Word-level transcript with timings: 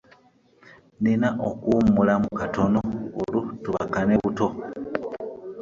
Nnina 0.97 1.29
okuwummulamu 1.49 2.27
katono 2.39 2.79
olwo 3.19 3.41
tubakane 3.63 4.13
buto. 4.21 4.47